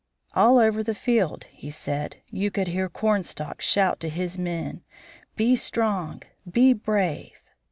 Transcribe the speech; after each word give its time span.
"All 0.33 0.57
over 0.57 0.81
the 0.81 0.95
field," 0.95 1.43
he 1.51 1.69
said, 1.69 2.23
"you 2.31 2.49
could 2.49 2.69
hear 2.69 2.89
Cornstalk 2.89 3.61
shout 3.61 3.99
to 3.99 4.09
his 4.09 4.35
men 4.35 4.81
'Be 5.35 5.55
strong! 5.55 6.23
Be 6.49 6.73
brave!' 6.73 7.39